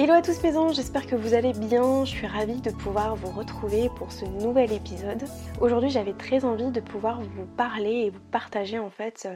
[0.00, 2.04] Hello à tous mes anges, j'espère que vous allez bien.
[2.04, 5.24] Je suis ravie de pouvoir vous retrouver pour ce nouvel épisode.
[5.60, 9.26] Aujourd'hui, j'avais très envie de pouvoir vous parler et vous partager en fait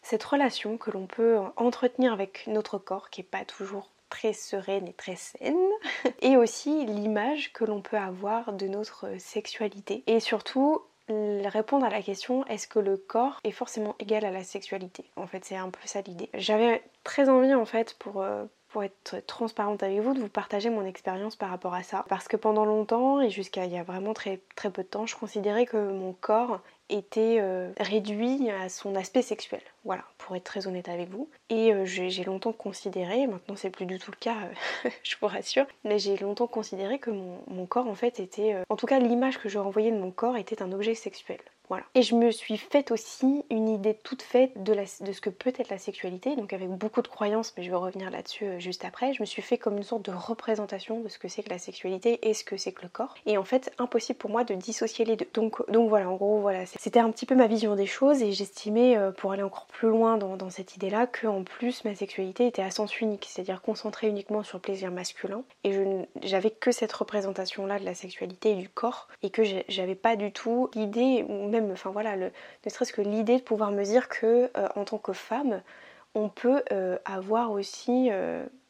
[0.00, 4.86] cette relation que l'on peut entretenir avec notre corps qui n'est pas toujours très sereine
[4.86, 5.56] et très saine,
[6.22, 10.04] et aussi l'image que l'on peut avoir de notre sexualité.
[10.06, 14.44] Et surtout, répondre à la question est-ce que le corps est forcément égal à la
[14.44, 15.04] sexualité?
[15.16, 16.30] En fait, c'est un peu ça l'idée.
[16.34, 20.70] J'avais très envie en fait pour euh, pour être transparente avec vous, de vous partager
[20.70, 22.04] mon expérience par rapport à ça.
[22.08, 25.06] Parce que pendant longtemps, et jusqu'à il y a vraiment très, très peu de temps,
[25.06, 29.60] je considérais que mon corps était euh, réduit à son aspect sexuel.
[29.84, 31.28] Voilà, pour être très honnête avec vous.
[31.48, 34.36] Et euh, j'ai longtemps considéré, maintenant c'est plus du tout le cas,
[34.84, 38.56] euh, je vous rassure, mais j'ai longtemps considéré que mon, mon, corps en fait était,
[38.68, 41.40] en tout cas l'image que je renvoyais de mon corps était un objet sexuel.
[41.94, 45.70] Et je me suis faite aussi une idée toute faite de, ce que peut être
[45.70, 49.14] la sexualité, donc avec beaucoup de croyances, mais je vais revenir là-dessus euh, juste après.
[49.14, 51.58] Je me suis fait comme une sorte de représentation de ce que c'est que la
[51.58, 53.14] sexualité et ce que c'est que le corps.
[53.26, 55.26] Et en fait, impossible pour moi de dissocier les deux.
[55.34, 58.96] Donc, voilà, en gros, voilà, c'était un petit peu ma vision des choses et j'estimais,
[58.96, 62.62] euh, pour aller encore plus loin dans, cette idée-là, que en plus ma sexualité était
[62.62, 65.44] à sens unique, c'est-à-dire concentrée uniquement sur le plaisir masculin.
[65.64, 65.72] Et
[66.22, 70.32] j'avais que cette représentation-là de la sexualité et du corps et que j'avais pas du
[70.32, 72.30] tout l'idée, même enfin voilà, ne
[72.66, 75.62] serait-ce que l'idée de pouvoir me dire que euh, en tant que femme,
[76.14, 78.10] on peut euh, avoir aussi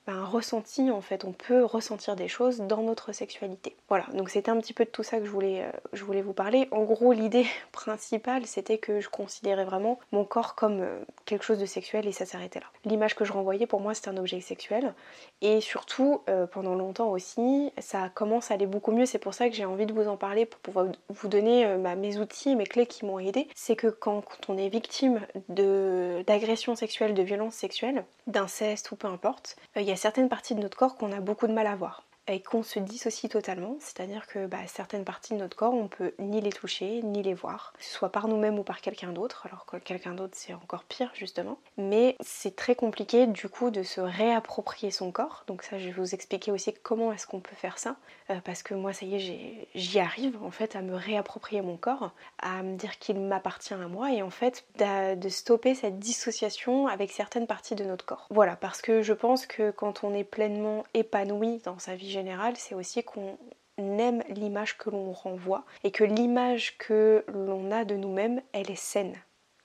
[0.08, 3.76] euh, un ressenti en fait, on peut ressentir des choses dans notre sexualité.
[3.88, 6.22] Voilà, donc c'était un petit peu de tout ça que je voulais, euh, je voulais
[6.22, 6.68] vous parler.
[6.70, 11.58] En gros, l'idée principale c'était que je considérais vraiment mon corps comme euh, quelque chose
[11.58, 12.66] de sexuel et ça s'arrêtait là.
[12.84, 14.94] L'image que je renvoyais pour moi c'était un objet sexuel
[15.40, 19.06] et surtout euh, pendant longtemps aussi ça commence à aller beaucoup mieux.
[19.06, 22.18] C'est pour ça que j'ai envie de vous en parler pour pouvoir vous donner mes
[22.18, 23.48] outils, mes clés qui m'ont aidé.
[23.54, 29.56] C'est que quand, on est victime d'agression sexuelle, de violence sexuelle, d'inceste ou peu importe,
[29.76, 32.04] il y a certaines parties de notre corps qu'on a beaucoup de mal à voir
[32.28, 36.12] et qu'on se dissocie totalement, c'est-à-dire que bah, certaines parties de notre corps, on peut
[36.18, 39.76] ni les toucher, ni les voir, soit par nous-mêmes ou par quelqu'un d'autre, alors que
[39.76, 41.58] quelqu'un d'autre c'est encore pire justement.
[41.78, 45.92] Mais c'est très compliqué du coup de se réapproprier son corps, donc ça je vais
[45.92, 47.96] vous expliquer aussi comment est-ce qu'on peut faire ça,
[48.30, 51.76] euh, parce que moi ça y est, j'y arrive en fait à me réapproprier mon
[51.76, 56.86] corps, à me dire qu'il m'appartient à moi et en fait de stopper cette dissociation
[56.86, 58.28] avec certaines parties de notre corps.
[58.30, 62.54] Voilà, parce que je pense que quand on est pleinement épanoui dans sa vie général,
[62.56, 63.36] c'est aussi qu'on
[63.78, 68.76] aime l'image que l'on renvoie et que l'image que l'on a de nous-mêmes, elle est
[68.76, 69.16] saine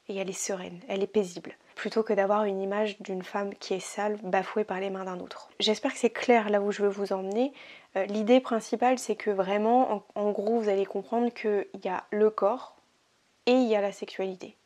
[0.10, 3.76] et elle est sereine, elle est paisible plutôt que d'avoir une image d'une femme qui
[3.76, 5.50] est sale, bafouée par les mains d'un autre.
[5.60, 7.54] J'espère que c'est clair là où je veux vous emmener.
[7.96, 12.30] Euh, l'idée principale, c'est que vraiment, en, gros, vous allez comprendre qu'il y a le
[12.30, 12.76] corps
[13.46, 14.58] et il y a la sexualité.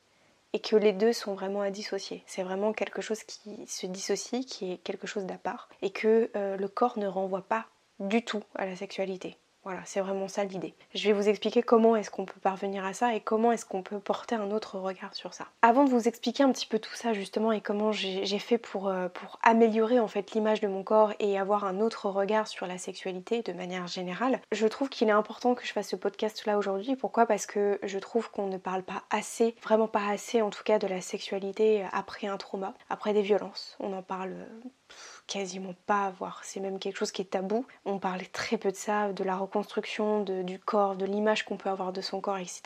[0.54, 2.24] Et que les deux sont vraiment à dissocier.
[2.28, 5.70] C'est vraiment quelque chose qui se dissocie, qui est quelque chose d'à part.
[5.82, 7.68] Et que euh, le corps ne renvoie pas
[8.00, 9.38] du tout à la sexualité.
[9.64, 10.74] Voilà, c'est vraiment ça l'idée.
[10.96, 13.84] Je vais vous expliquer comment est-ce qu'on peut parvenir à ça et comment est-ce qu'on
[13.84, 15.46] peut porter un autre regard sur ça.
[15.62, 18.88] Avant de vous expliquer un petit peu tout ça justement et comment j'ai fait pour,
[18.88, 22.66] euh, pour améliorer en fait l'image de mon corps et avoir un autre regard sur
[22.66, 26.44] la sexualité de manière générale, je trouve qu'il est important que je fasse ce podcast
[26.48, 26.96] là aujourd'hui.
[26.96, 27.28] Pourquoi?
[27.28, 30.80] Parce que je trouve qu'on ne parle pas assez, vraiment pas assez en tout cas
[30.80, 33.78] de la sexualité après un trauma, après des violences.
[33.80, 34.34] On en parle
[35.32, 36.42] quasiment pas voir.
[36.44, 37.66] C'est même quelque chose qui est tabou.
[37.86, 41.70] On parlait très peu de ça, de la reconstruction du corps, de l'image qu'on peut
[41.70, 42.62] avoir de son corps, etc.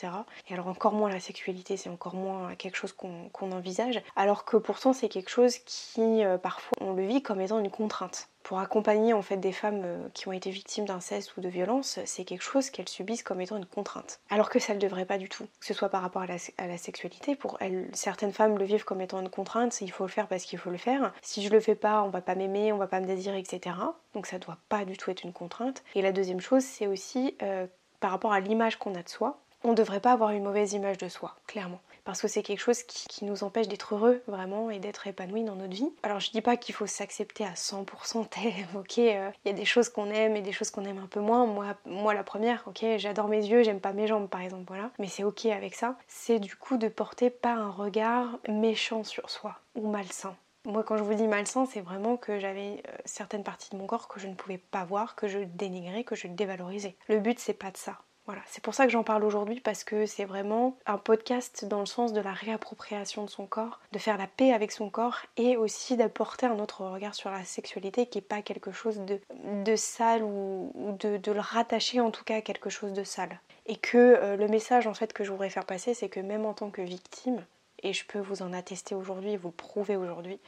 [0.50, 4.01] Et alors encore moins la sexualité, c'est encore moins quelque chose qu'on envisage.
[4.15, 7.69] Alors que pourtant c'est quelque chose qui euh, parfois on le vit comme étant une
[7.69, 11.50] contrainte pour accompagner en fait des femmes euh, qui ont été victimes d'inceste ou de
[11.50, 14.19] violence, c'est quelque chose qu'elles subissent comme étant une contrainte.
[14.30, 16.77] Alors que ça ne devrait pas du tout, que ce soit par rapport à la,
[16.77, 17.36] sexualité.
[17.36, 20.44] Pour elles, certaines femmes le vivent comme étant une contrainte, il faut le faire parce
[20.44, 21.12] qu'il faut le faire.
[21.24, 23.75] Si je le fais pas, on va pas m'aimer, on va pas me désirer, etc.
[24.13, 25.83] Donc ça doit pas du tout être une contrainte.
[25.95, 27.65] Et la deuxième chose, c'est aussi euh,
[28.00, 29.39] par rapport à l'image qu'on a de soi.
[29.63, 32.59] On ne devrait pas avoir une mauvaise image de soi, clairement parce que c'est quelque
[32.59, 35.89] chose qui, nous empêche d'être heureux vraiment et d'être épanoui dans notre vie.
[36.03, 39.57] Alors je dis pas qu'il faut s'accepter à 100% tel, ok, euh, il y a
[39.57, 41.45] des choses qu'on aime et des choses qu'on aime un peu moins.
[41.47, 44.91] Moi, moi la première, ok, j'adore mes yeux, j'aime pas mes jambes par exemple, voilà,
[44.99, 45.97] mais c'est ok avec ça.
[46.07, 50.35] C'est du coup de porter pas un regard méchant sur soi ou malsain
[50.65, 53.87] Moi, quand je vous dis malsain, c'est vraiment que j'avais euh, certaines parties de mon
[53.87, 56.95] corps que je ne pouvais pas voir, que je dénigrais, que je dévalorisais.
[57.07, 57.97] Le but, c'est pas de ça.
[58.25, 61.80] Voilà, c'est pour ça que j'en parle aujourd'hui parce que c'est vraiment un podcast dans
[61.80, 65.19] le sens de la réappropriation de son corps, de faire la paix avec son corps
[65.38, 69.75] et aussi d'apporter un autre regard sur la sexualité qui n'est pas quelque chose de,
[69.75, 73.39] sale ou, de, le rattacher en tout cas à quelque chose de sale.
[73.68, 76.45] Et que euh, le message en fait que je voudrais faire passer, c'est que même
[76.45, 77.45] en tant que victime,
[77.83, 80.39] et je peux vous en attester aujourd'hui vous prouver aujourd'hui,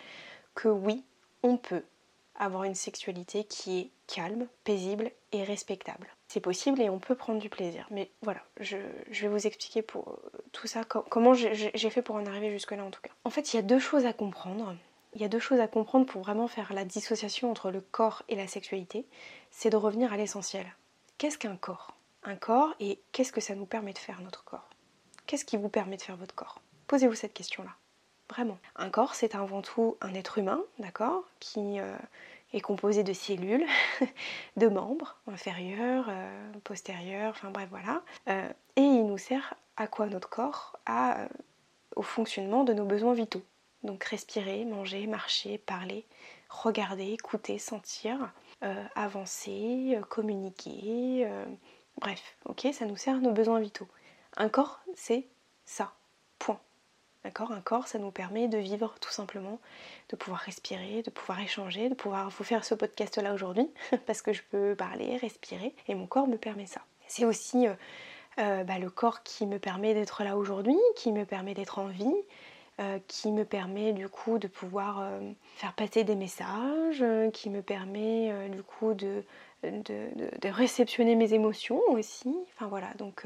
[0.56, 1.04] que oui,
[1.44, 1.84] on peut
[2.40, 6.08] avoir une sexualité qui est calme, paisible et respectable.
[6.28, 7.88] C'est possible et on peut prendre du plaisir.
[7.90, 8.78] Mais voilà, je,
[9.10, 12.92] vais vous expliquer pour euh, tout ça, comment j'ai fait pour en arriver jusque-là en
[12.92, 13.12] tout cas.
[13.24, 14.76] En fait, il y a deux choses à comprendre.
[15.14, 18.24] Il y a deux choses à comprendre pour vraiment faire la dissociation entre le corps
[18.28, 19.06] et la sexualité.
[19.52, 20.66] C'est de revenir à l'essentiel.
[21.18, 21.96] Qu'est-ce qu'un corps?
[22.24, 24.70] Un corps et qu'est-ce que ça nous permet de faire notre corps?
[25.26, 26.62] Qu'est-ce qui vous permet de faire votre corps?
[26.88, 27.72] Posez-vous cette question-là.
[28.30, 28.60] Vraiment.
[28.76, 31.24] Un corps, c'est avant tout un être humain, d'accord?
[31.40, 31.96] Qui euh,
[32.54, 33.66] est composé de cellules,
[34.58, 38.02] de membres inférieurs, euh, postérieurs, enfin bref, voilà.
[38.30, 41.28] Euh, et il nous sert à quoi notre corps à,
[41.96, 43.44] Au fonctionnement de nos besoins vitaux.
[43.84, 46.06] Donc respirer, manger, marcher, parler,
[46.50, 48.32] regarder, écouter, sentir,
[48.96, 51.30] avancer, communiquer,
[52.02, 53.88] bref, ok, ça nous sert à nos besoins vitaux.
[54.36, 55.28] Un corps, c'est
[55.66, 55.94] ça.
[57.24, 57.52] D'accord?
[57.52, 59.60] Un corps, ça nous permet de vivre tout simplement,
[60.10, 63.70] de pouvoir respirer, de pouvoir échanger, de pouvoir vous faire ce podcast-là aujourd'hui,
[64.06, 66.82] parce que je peux parler, respirer, et mon corps me permet ça.
[67.08, 67.74] C'est aussi euh,
[68.40, 71.88] euh, bah, le corps qui me permet d'être là aujourd'hui, qui me permet d'être en
[71.88, 72.16] vie,
[72.80, 75.10] euh, qui me permet du coup de pouvoir
[75.56, 77.04] faire passer des messages,
[77.34, 79.24] qui me permet du coup de,
[79.64, 82.36] de, réceptionner mes émotions aussi.
[82.54, 83.26] Enfin voilà, donc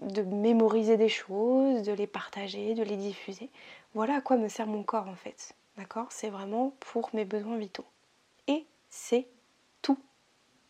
[0.00, 3.50] de mémoriser des choses, de les partager, de les diffuser.
[3.94, 5.54] Voilà à quoi me sert mon corps en fait.
[5.76, 6.06] D'accord?
[6.10, 7.84] C'est vraiment pour mes besoins vitaux.
[8.46, 9.26] Et c'est
[9.82, 9.98] tout.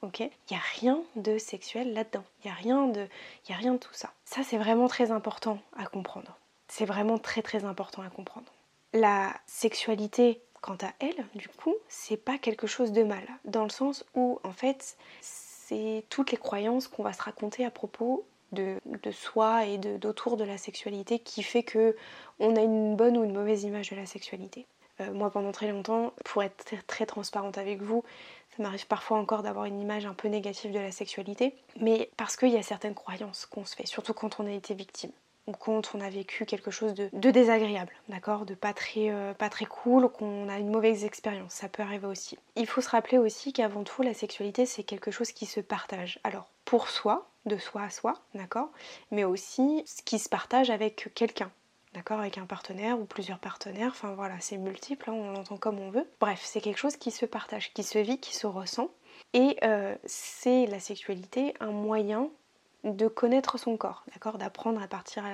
[0.02, 0.20] Ok?
[0.20, 2.24] Il n'y a rien de sexuel là-dedans.
[2.42, 3.06] Il n'y a, rien de,
[3.48, 4.12] y a rien de tout ça.
[4.24, 6.36] Ça, c'est vraiment très important à comprendre.
[6.68, 8.50] C'est vraiment très très important à comprendre.
[8.92, 13.26] La sexualité, quant à elle, du coup, c'est pas quelque chose de mal.
[13.44, 17.70] Dans le sens où, en fait, c'est toutes les croyances qu'on va se raconter à
[17.70, 18.24] propos
[18.54, 21.96] de, soi et d'autour de, la sexualité qui fait que
[22.38, 24.66] on a une bonne ou une mauvaise image de la sexualité.
[25.00, 28.04] Euh, moi, pendant très longtemps, pour être très, transparente avec vous,
[28.56, 32.36] ça m'arrive parfois encore d'avoir une image un peu négative de la sexualité, mais parce
[32.36, 35.10] qu'il y a certaines croyances qu'on se fait, surtout quand on a été victime
[35.46, 39.50] ou quand on a vécu quelque chose de, désagréable, d'accord, de pas très, euh, pas
[39.50, 42.38] très cool, qu'on a une mauvaise expérience, ça peut arriver aussi.
[42.56, 46.18] Il faut se rappeler aussi qu'avant tout, la sexualité, c'est quelque chose qui se partage.
[46.24, 48.70] Alors, pour soi, de soi à soi, d'accord,
[49.10, 51.50] mais aussi ce qui se partage avec quelqu'un,
[51.92, 55.78] d'accord, avec un partenaire ou plusieurs partenaires, enfin voilà, c'est multiple, hein, on l'entend comme
[55.78, 56.08] on veut.
[56.20, 58.90] Bref, c'est quelque chose qui se partage, qui se vit, qui se ressent,
[59.32, 62.30] et euh, c'est la sexualité un moyen
[62.84, 65.24] de connaître son corps, d'accord, d'apprendre à partir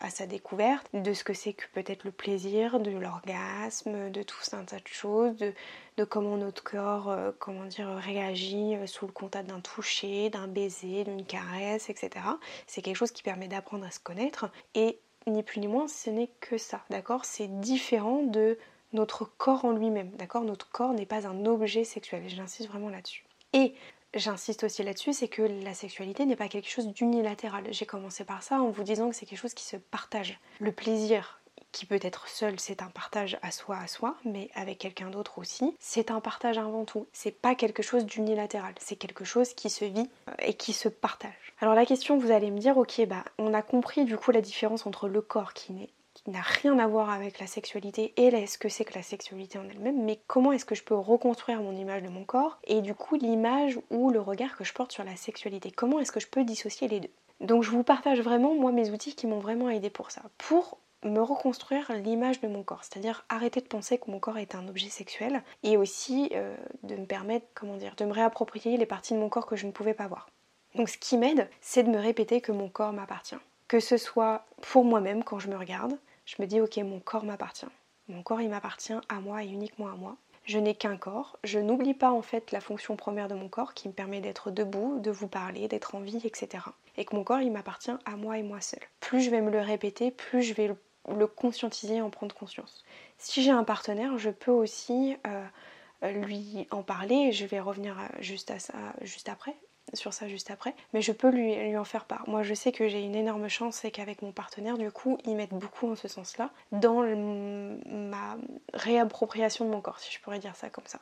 [0.00, 4.38] à, sa découverte, de ce que c'est que peut-être le plaisir, de l'orgasme, de tout
[4.52, 9.12] un tas de choses, de, comment notre corps, euh, comment dire, réagit euh, sous le
[9.12, 12.24] contact d'un toucher, d'un baiser, d'une caresse, etc.
[12.66, 16.08] C'est quelque chose qui permet d'apprendre à se connaître et ni plus ni moins, ce
[16.08, 18.58] n'est que ça, d'accord C'est différent de
[18.94, 23.26] notre corps en lui-même, d'accord Notre corps n'est pas un objet sexuel, j'insiste vraiment là-dessus.
[23.52, 23.74] Et
[24.14, 27.64] J'insiste aussi là-dessus, c'est que la sexualité n'est pas quelque chose d'unilatéral.
[27.70, 30.38] J'ai commencé par ça en vous disant que c'est quelque chose qui se partage.
[30.60, 31.40] Le plaisir
[31.72, 35.38] qui peut être seul, c'est un partage à soi à soi, mais avec quelqu'un d'autre
[35.38, 37.06] aussi, c'est un partage avant tout.
[37.12, 40.88] C'est pas quelque chose d'unilatéral, c'est quelque chose qui se vit euh, et qui se
[40.88, 41.54] partage.
[41.60, 44.40] Alors la question, vous allez me dire, ok, bah on a compris du coup la
[44.40, 45.90] différence entre le corps qui n'est
[46.28, 49.68] n'a rien à voir avec la sexualité et ce que c'est que la sexualité en
[49.68, 52.94] elle-même, mais comment est-ce que je peux reconstruire mon image de mon corps et du
[52.94, 55.70] coup l'image ou le regard que je porte sur la sexualité?
[55.70, 57.10] Comment est-ce que je peux dissocier les deux?
[57.40, 60.78] Donc je vous partage vraiment moi mes outils qui m'ont vraiment aidé pour ça, pour
[61.04, 64.66] me reconstruire l'image de mon corps, c'est-à-dire arrêter de penser que mon corps est un
[64.68, 69.14] objet sexuel et aussi euh, de me permettre, comment dire, de me réapproprier les parties
[69.14, 70.28] de mon corps que je ne pouvais pas voir.
[70.74, 73.36] Donc ce qui m'aide, c'est de me répéter que mon corps m'appartient.
[73.68, 75.96] Que ce soit pour moi-même quand je me regarde,
[76.28, 77.66] je me dis ok mon corps m'appartient.
[78.08, 80.16] Mon corps il m'appartient à moi et uniquement à moi.
[80.44, 83.74] Je n'ai qu'un corps, je n'oublie pas en fait la fonction première de mon corps
[83.74, 86.64] qui me permet d'être debout, de vous parler, d'être en vie, etc.
[86.96, 88.80] Et que mon corps il m'appartient à moi et moi seul.
[89.00, 90.68] Plus je vais me le répéter, plus je vais
[91.08, 92.84] le, conscientiser et en prendre conscience.
[93.16, 98.50] Si j'ai un partenaire, je peux aussi euh, lui en parler, je vais revenir juste
[98.50, 99.56] à ça juste après.
[99.94, 102.28] Sur ça juste après, mais je peux lui, en faire part.
[102.28, 105.34] Moi je sais que j'ai une énorme chance, c'est qu'avec mon partenaire, du coup, ils
[105.34, 108.36] m'aident beaucoup en ce sens-là, dans ma
[108.74, 111.00] réappropriation de mon corps, si je pourrais dire ça comme ça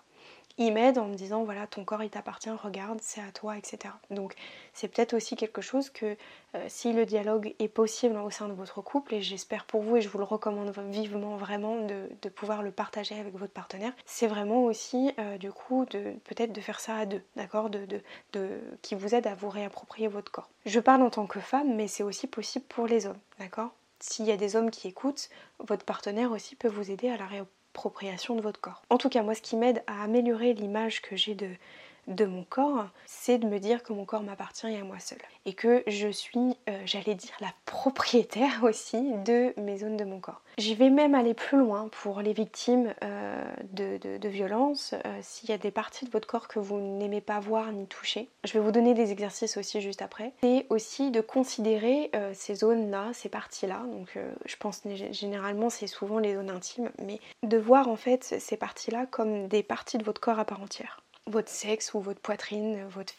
[0.58, 3.94] il m'aide en me disant voilà ton corps il t'appartient, regarde, c'est à toi, etc.
[4.10, 4.34] Donc
[4.72, 6.16] c'est peut-être aussi quelque chose que
[6.54, 9.96] euh, si le dialogue est possible au sein de votre couple, et j'espère pour vous
[9.96, 14.26] et je vous le recommande vivement vraiment de, pouvoir le partager avec votre partenaire, c'est
[14.26, 18.00] vraiment aussi euh, du coup de peut-être de faire ça à deux, d'accord de,
[18.82, 20.50] qui vous aide à vous réapproprier votre corps.
[20.66, 23.70] Je parle en tant que femme, mais c'est aussi possible pour les hommes, d'accord?
[24.00, 27.26] S'il y a des hommes qui écoutent, votre partenaire aussi peut vous aider à la
[28.34, 28.82] de votre corps.
[28.90, 31.48] En tout cas, moi, ce qui m'aide à améliorer l'image que j'ai de,
[32.06, 35.18] de mon corps, c'est de me dire que mon corps m'appartient et à moi seule.
[35.44, 40.20] Et que je suis, euh, j'allais dire, la propriétaire aussi de mes zones de mon
[40.20, 40.42] corps.
[40.58, 44.94] J'y vais même aller plus loin pour les victimes euh, de, de, violences.
[45.04, 47.86] Euh, s'il y a des parties de votre corps que vous n'aimez pas voir ni
[47.86, 50.32] toucher, je vais vous donner des exercices aussi juste après.
[50.42, 53.82] C'est aussi de considérer ces zones-là, ces parties-là.
[53.92, 58.56] Donc je pense généralement c'est souvent les zones intimes, mais de voir en fait ces
[58.56, 62.84] parties-là comme des parties de votre corps à part entière votre sexe ou votre poitrine,
[62.88, 63.12] votre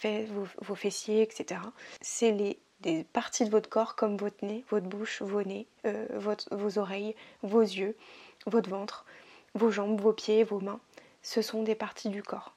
[0.61, 1.61] vos, fessiers, etc.
[2.01, 6.05] C'est les des parties de votre corps comme votre nez, votre bouche, vos nez, euh,
[6.51, 7.97] vos oreilles, vos yeux,
[8.45, 9.05] votre ventre,
[9.55, 10.79] vos jambes, vos pieds, vos mains.
[11.23, 12.53] Ce sont des parties du corps.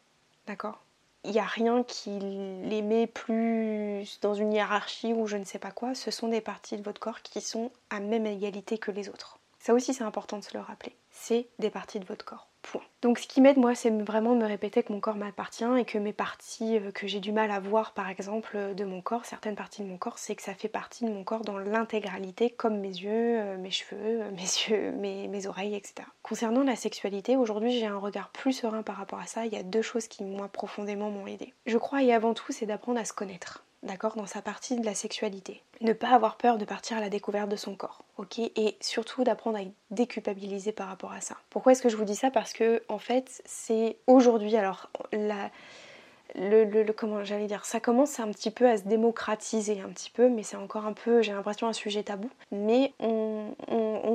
[0.47, 0.83] D'accord?
[1.25, 5.59] Il n'y a rien qui les met plus dans une hiérarchie ou je ne sais
[5.59, 5.95] pas quoi.
[5.95, 9.40] Ce sont des parties de votre corps qui sont à même égalité que les autres.
[9.61, 10.97] Ça aussi c'est important de se le rappeler.
[11.11, 12.49] C'est des parties de votre corps.
[13.03, 15.99] Donc ce qui m'aide moi c'est vraiment me répéter que mon corps m'appartient et que
[15.99, 19.25] mes parties euh, que j'ai du mal à voir par exemple euh, de mon corps,
[19.25, 22.51] certaines parties de mon corps, c'est que ça fait partie de mon corps dans l'intégralité
[22.51, 26.07] comme mes yeux, euh, mes cheveux, mes yeux, mes, mes oreilles, etc.
[26.23, 29.47] Concernant la sexualité, aujourd'hui j'ai un regard plus serein par rapport à ça.
[29.47, 31.55] Il y a deux choses qui moi profondément m'ont aidé.
[31.67, 34.85] Je crois et avant tout c'est d'apprendre à se connaître d'accord, dans sa partie de
[34.85, 35.63] la sexualité.
[35.81, 39.25] Ne pas avoir peur de partir à la découverte de son corps, ok Et surtout
[39.25, 41.37] d'apprendre à déculpabiliser par rapport à ça.
[41.51, 42.31] Pourquoi est-ce que je vous dis ça?
[42.31, 44.91] Parce que, en fait, c'est aujourd'hui, alors,
[46.35, 50.29] le, comment j'allais dire, ça commence un petit peu à se démocratiser un petit peu,
[50.29, 52.31] mais c'est encore un peu, j'ai l'impression, un sujet tabou.
[52.53, 53.55] Mais on,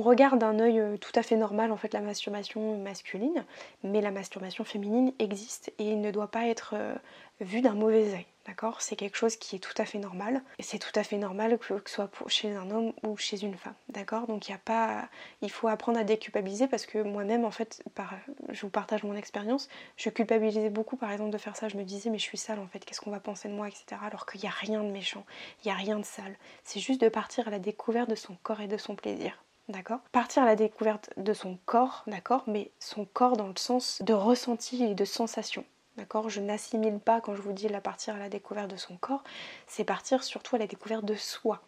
[0.01, 3.43] regarde d'un œil euh, tout à fait normal en fait la masturbation masculine,
[3.83, 6.93] mais la masturbation féminine existe et ne doit pas être euh,
[7.41, 8.25] vue d'un mauvais œil.
[8.45, 8.81] D'accord?
[8.81, 10.41] C'est quelque chose qui est tout à fait normal.
[10.59, 13.55] Et c'est tout à fait normal que, ce soit chez un homme ou chez une
[13.55, 13.73] femme.
[13.89, 14.27] D'accord?
[14.27, 15.09] Donc il a pas.
[15.41, 17.83] Il faut apprendre à déculpabiliser parce que moi-même, en fait,
[18.49, 21.69] je vous partage mon expérience, je culpabilisais beaucoup par exemple de faire ça.
[21.69, 23.67] Je me disais, mais je suis sale en fait, qu'est-ce qu'on va penser de moi,
[23.67, 23.99] etc.
[24.03, 25.25] Alors qu'il n'y a rien de méchant,
[25.63, 26.35] il n'y a rien de sale.
[26.63, 29.41] C'est juste de partir à la découverte de son corps et de son plaisir.
[29.67, 29.99] D'accord?
[30.11, 32.43] Partir à la découverte de son corps, d'accord?
[32.45, 35.65] Mais son corps dans le sens de ressenti et de sensation.
[35.97, 38.97] D'accord Je n'assimile pas quand je vous dis la partir à la découverte de son
[38.97, 39.23] corps,
[39.67, 41.61] c'est partir surtout à la découverte de soi,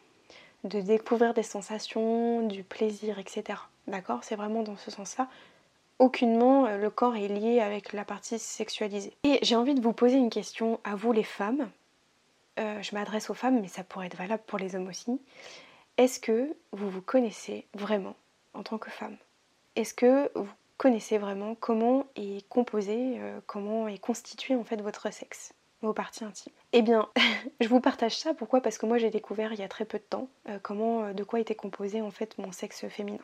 [0.64, 3.60] de découvrir des sensations, du plaisir, etc.
[3.88, 5.30] D'accord C'est vraiment dans ce sens-là.
[6.00, 9.14] Aucunement euh, le corps est lié avec la partie sexualisée.
[9.24, 11.70] Et j'ai envie de vous poser une question à vous les femmes.
[12.60, 15.20] Euh, je m'adresse aux femmes, mais ça pourrait être valable pour les hommes aussi.
[15.98, 18.16] Est-ce que vous vous connaissez vraiment
[18.54, 19.18] en tant que femme?
[19.76, 25.12] Est-ce que vous connaissez vraiment comment est composé, euh, comment est constitué en fait votre
[25.12, 26.54] sexe, vos parties intimes.
[26.74, 27.10] Eh bien,
[27.60, 28.62] je vous partage ça, pourquoi?
[28.62, 31.14] Parce que moi j'ai découvert il y a très peu de temps euh, comment, euh,
[31.14, 33.24] de quoi était composé en fait mon sexe féminin.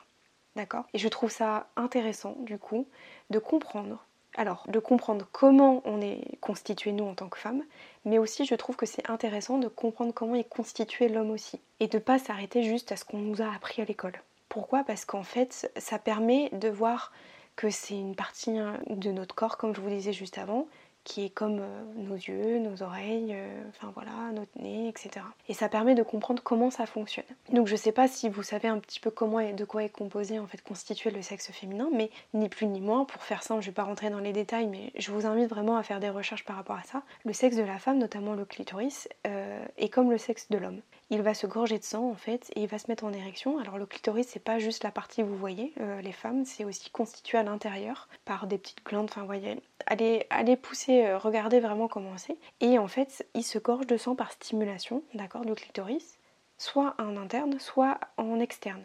[0.56, 0.86] D'accord?
[0.94, 2.88] Et je trouve ça intéressant du coup
[3.30, 4.04] de comprendre
[4.36, 7.64] alors, de comprendre comment on est constitué nous en tant que femme,
[8.04, 11.60] mais aussi je trouve que c'est intéressant de comprendre comment est constitué l'homme aussi.
[11.80, 14.20] Et de pas s'arrêter juste à ce qu'on nous a appris à l'école.
[14.50, 14.84] Pourquoi?
[14.84, 17.12] Parce qu'en fait, ça permet de voir
[17.56, 20.68] que c'est une partie hein, de notre corps, comme je vous disais juste avant,
[21.04, 25.26] qui est comme euh, nos yeux, nos oreilles, euh, enfin voilà, notre nez, etc.
[25.50, 27.26] Et ça permet de comprendre comment ça fonctionne.
[27.52, 29.90] Donc je sais pas si vous savez un petit peu comment et de quoi est
[29.90, 33.62] composé, en fait, constitué le sexe féminin, mais ni plus ni moins, pour faire simple,
[33.62, 36.10] je vais pas rentrer dans les détails, mais je vous invite vraiment à faire des
[36.10, 37.04] recherches par rapport à ça.
[37.26, 40.82] Le sexe de la femme, notamment le clitoris, euh, est comme le sexe de l'homme
[41.14, 43.60] il va se gorger de sang en fait et il va se mettre en érection.
[43.60, 46.90] Alors le clitoris c'est pas juste la partie vous voyez, euh, les femmes, c'est aussi
[46.90, 51.88] constitué à l'intérieur par des petites glandes, enfin voyez, allez, allez pousser, euh, regardez vraiment
[51.88, 52.38] comment c'est.
[52.62, 56.18] Et en fait il se gorge de sang par stimulation, d'accord, du clitoris,
[56.58, 58.84] soit en interne, soit en externe.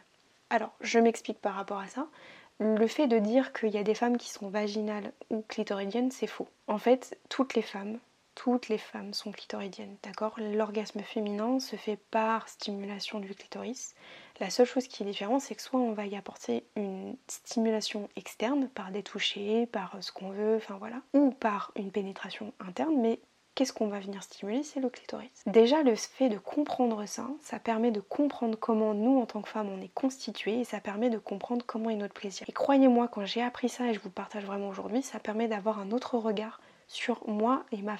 [0.51, 2.09] Alors je m'explique par rapport à ça.
[2.61, 6.27] Le fait de dire qu'il y a des femmes qui sont vaginales ou clitoridiennes, c'est
[6.27, 6.49] faux.
[6.67, 7.99] En fait, toutes les femmes
[8.39, 10.35] toutes les femmes sont clitoridiennes, d'accord?
[10.39, 13.97] L'orgasme féminin se fait par stimulation du clitoris.
[14.39, 18.09] La seule chose qui est différente, c'est que soit on va y apporter une stimulation
[18.15, 23.01] externe par des touchés, par ce qu'on veut, enfin voilà, ou par une pénétration interne,
[23.01, 23.19] mais
[23.57, 24.63] qu'est-ce qu'on va venir stimuler?
[24.63, 25.43] C'est le clitoris.
[25.47, 29.49] Déjà, le fait de comprendre ça, ça permet de comprendre comment nous, en tant que
[29.49, 32.47] femmes, on est constitués et ça permet de comprendre comment est notre plaisir.
[32.49, 35.81] Et croyez-moi, quand j'ai appris ça et je vous partage vraiment aujourd'hui, ça permet d'avoir
[35.81, 37.97] un autre regard sur moi et ma,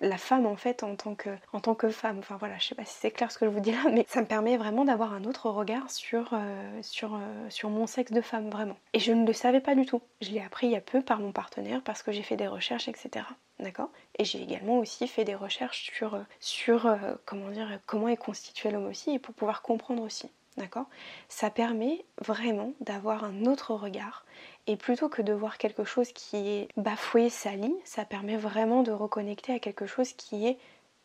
[0.00, 2.18] la femme en fait en tant que, femme.
[2.18, 4.04] Enfin voilà, je sais pas si c'est clair ce que je vous dis là, mais
[4.08, 8.20] ça me permet vraiment d'avoir un autre regard sur, euh, euh, sur mon sexe de
[8.20, 8.76] femme vraiment.
[8.92, 10.00] Et je ne le savais pas du tout.
[10.20, 12.48] Je l'ai appris il y a peu par mon partenaire parce que j'ai fait des
[12.48, 13.26] recherches, etc.
[13.58, 13.90] D'accord?
[14.18, 18.70] Et j'ai également aussi fait des recherches sur, sur euh, comment dire, comment est constitué
[18.70, 20.30] l'homme aussi et pour pouvoir comprendre aussi.
[20.56, 20.86] D'accord?
[21.28, 24.24] Ça permet vraiment d'avoir un autre regard
[24.66, 28.92] et plutôt que de voir quelque chose qui est bafoué, sali, ça permet vraiment de
[28.92, 30.58] reconnecter à quelque chose qui est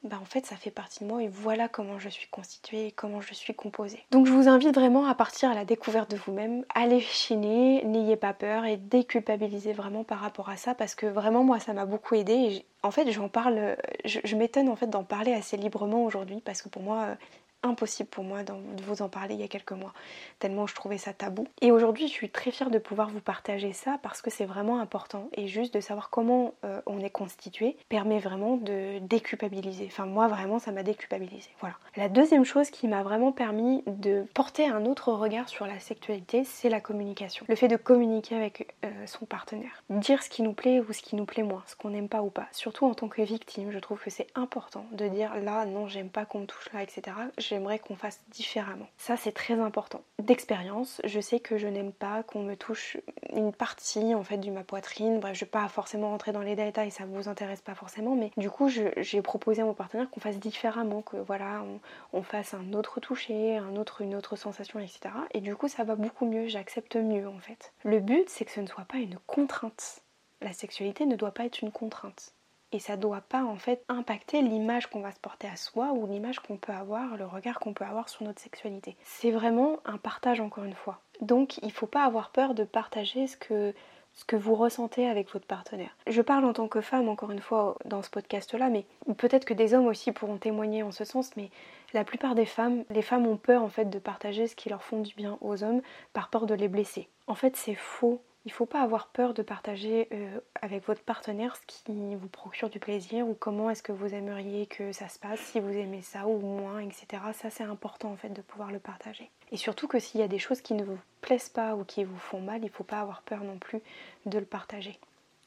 [0.05, 2.91] bah en fait ça fait partie de moi et voilà comment je suis constituée et
[2.91, 4.03] comment je suis composée.
[4.11, 8.15] Donc je vous invite vraiment à partir à la découverte de vous-même, allez chiner, n'ayez
[8.15, 11.85] pas peur et déculpabilisez vraiment par rapport à ça parce que vraiment moi ça m'a
[11.85, 16.05] beaucoup aidé et en fait j'en parle, je, m'étonne en fait d'en parler assez librement
[16.05, 17.17] aujourd'hui parce que pour moi
[17.65, 18.53] impossible pour moi de
[18.83, 19.93] vous en parler il y a quelques mois,
[20.39, 21.47] tellement je trouvais ça tabou.
[21.61, 24.79] Et aujourd'hui, je suis très fière de pouvoir vous partager ça parce que c'est vraiment
[24.79, 29.85] important et juste de savoir comment euh, on est constitué permet vraiment de déculpabiliser.
[29.87, 31.49] Enfin, moi, vraiment, ça m'a déculpabilisé.
[31.59, 31.75] Voilà.
[31.95, 36.43] La deuxième chose qui m'a vraiment permis de porter un autre regard sur la sexualité,
[36.43, 37.45] c'est la communication.
[37.47, 39.83] Le fait de communiquer avec euh, son partenaire.
[39.89, 42.21] Dire ce qui nous plaît ou ce qui nous plaît moins, ce qu'on n'aime pas
[42.21, 42.47] ou pas.
[42.51, 46.09] Surtout en tant que victime, je trouve que c'est important de dire là, non, j'aime
[46.09, 47.15] pas qu'on me touche là, etc
[47.55, 48.87] j'aimerais qu'on fasse différemment.
[48.97, 50.03] Ça c'est très important.
[50.21, 52.97] D'expérience, je sais que je n'aime pas qu'on me touche
[53.31, 55.21] une partie en fait de ma poitrine.
[55.21, 58.31] Bref, je vais pas forcément rentrer dans les détails, ça vous intéresse pas forcément, mais
[58.35, 61.63] du coup j'ai proposé à mon partenaire qu'on fasse différemment, que voilà,
[62.11, 64.99] on, fasse un autre toucher, un autre, une autre sensation, etc.
[65.31, 67.71] Et du coup ça va beaucoup mieux, j'accepte mieux en fait.
[67.83, 70.01] Le but c'est que ce ne soit pas une contrainte.
[70.41, 72.34] La sexualité ne doit pas être une contrainte
[72.75, 76.05] et ça doit pas en fait impacter l'image qu'on va se porter à soi ou
[76.07, 78.97] l'image qu'on peut avoir, le regard qu'on peut avoir sur notre sexualité.
[79.01, 80.99] C'est vraiment un partage encore une fois.
[81.21, 85.95] Donc il faut pas avoir peur de partager ce que vous ressentez avec votre partenaire.
[86.07, 88.85] Je parle en tant que femme encore une fois dans ce podcast là, mais
[89.17, 91.49] peut-être que des hommes aussi pourront témoigner en ce sens, mais
[91.93, 94.83] la plupart des femmes, les femmes ont peur en fait de partager ce qui leur
[94.83, 97.07] font du bien aux hommes par peur de les blesser.
[97.27, 101.01] En fait c'est faux il ne faut pas avoir peur de partager euh, avec votre
[101.01, 105.09] partenaire ce qui vous procure du plaisir ou comment est-ce que vous aimeriez que ça
[105.09, 107.23] se passe, si vous aimez ça ou moins, etc.
[107.33, 109.31] Ça c'est important en fait de pouvoir le partager.
[109.51, 112.03] Et surtout que s'il y a des choses qui ne vous plaisent pas ou qui
[112.03, 113.81] vous font mal, il ne faut pas avoir peur non plus
[114.27, 114.99] de le partager.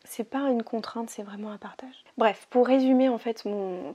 [0.05, 2.05] C'est pas une contrainte, c'est vraiment un partage.
[2.17, 3.47] Bref, pour résumer en fait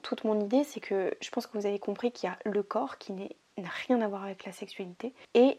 [0.02, 2.64] toute mon idée, c'est que je pense que vous avez compris qu'il y a le
[2.64, 5.58] corps qui n'a rien à voir avec la sexualité et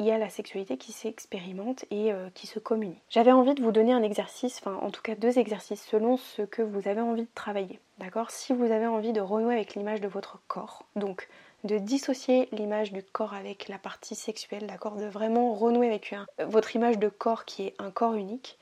[0.00, 3.02] il y a la sexualité qui s'expérimente et euh, qui se communique.
[3.10, 6.42] J'avais envie de vous donner un exercice, enfin en tout cas deux exercices selon ce
[6.42, 7.80] que vous avez envie de travailler.
[7.98, 8.30] D'accord?
[8.30, 11.28] Si vous avez envie de renouer avec l'image de votre corps, donc
[11.64, 14.94] de dissocier l'image du corps avec la partie sexuelle, d'accord?
[14.94, 16.14] De vraiment renouer avec
[16.46, 18.56] votre image de corps qui est un corps unique.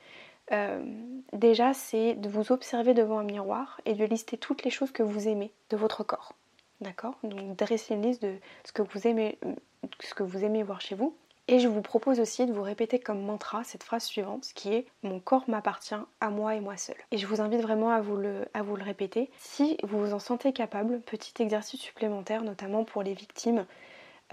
[0.51, 0.83] Euh,
[1.33, 5.03] déjà, c'est de vous observer devant un miroir et de lister toutes les choses que
[5.03, 6.33] vous aimez de votre corps.
[6.81, 7.19] D'accord?
[7.21, 9.37] Donc dresser une liste de ce que vous aimez,
[9.99, 11.15] ce que vous aimez voir chez vous
[11.47, 14.85] et je vous propose aussi de vous répéter comme mantra cette phrase suivante qui est
[15.03, 16.97] Mon corps m'appartient à moi et moi seul.
[17.11, 18.45] Et je vous invite vraiment à vous le,
[18.81, 19.29] répéter.
[19.39, 23.65] Si vous vous en sentez capable, petit exercice supplémentaire, notamment pour les victimes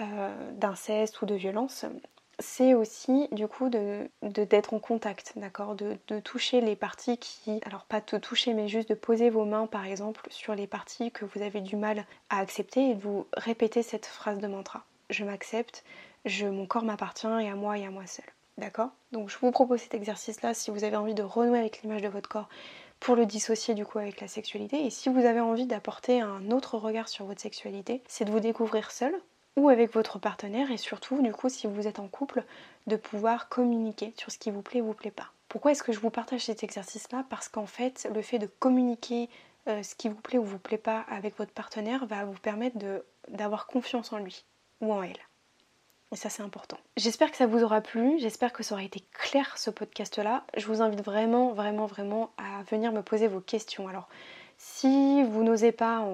[0.00, 1.86] euh, d'inceste ou de violence,
[2.40, 5.76] c'est aussi du coup de d'être en contact, d'accord?
[5.76, 9.44] De, de, toucher les parties qui, alors pas de toucher mais juste de poser vos
[9.44, 13.00] mains par exemple sur les parties que vous avez du mal à accepter et de
[13.00, 14.84] vous répéter cette phrase de mantra.
[15.10, 15.84] Je m'accepte,
[16.42, 18.24] mon corps m'appartient et à moi et à moi seul.
[18.56, 18.90] D'accord?
[19.12, 22.08] Donc je vous propose cet exercice-là si vous avez envie de renouer avec l'image de
[22.08, 22.48] votre corps
[23.00, 24.86] pour le dissocier du coup avec la sexualité.
[24.86, 28.40] Et si vous avez envie d'apporter un autre regard sur votre sexualité, c'est de vous
[28.40, 29.14] découvrir seul
[29.56, 32.44] ou avec votre partenaire et surtout du coup si vous êtes en couple
[32.86, 35.30] de pouvoir communiquer sur ce qui vous plaît ou vous plaît pas.
[35.48, 37.24] Pourquoi est-ce que je vous partage cet exercice-là?
[37.28, 39.28] Parce qu'en fait le fait de communiquer
[39.68, 42.76] euh, ce qui vous plaît ou vous plaît pas avec votre partenaire va vous permettre
[43.28, 44.44] d'avoir confiance en lui
[44.80, 45.20] ou en elle.
[46.14, 46.78] Et ça, c'est important.
[46.96, 48.20] J'espère que ça vous aura plu.
[48.20, 50.44] J'espère que ça aura été clair ce podcast-là.
[50.56, 53.88] Je vous invite vraiment, vraiment, vraiment à venir me poser vos questions.
[53.88, 54.06] Alors,
[54.56, 56.06] si vous n'osez pas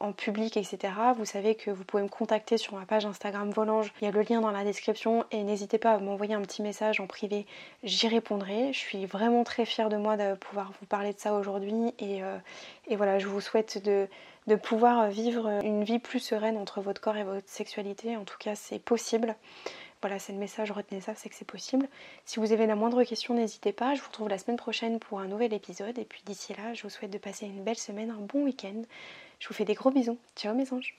[0.00, 3.94] en, public, etc., vous savez que vous pouvez me contacter sur ma page Instagram Volange.
[4.02, 6.60] Il y a le lien dans la description et n'hésitez pas à m'envoyer un petit
[6.60, 7.46] message en privé.
[7.82, 8.74] J'y répondrai.
[8.74, 11.94] Je suis vraiment très fière de moi de pouvoir vous parler de ça aujourd'hui.
[11.98, 12.36] Et, euh,
[12.88, 14.06] et voilà, je vous souhaite de,
[14.46, 18.16] de pouvoir vivre une vie plus sereine entre votre corps et votre sexualité.
[18.16, 19.34] En tout cas, c'est possible.
[20.00, 21.88] voilà, c'est le message, retenez ça, c'est que c'est possible.
[22.24, 23.94] Si vous avez la moindre question, n'hésitez pas.
[23.94, 25.98] Je vous retrouve la semaine prochaine pour un nouvel épisode.
[25.98, 28.82] Et puis d'ici là, je vous souhaite de passer une belle semaine, un bon week-end.
[29.40, 30.18] Je vous fais des gros bisous.
[30.36, 30.94] Ciao mes anges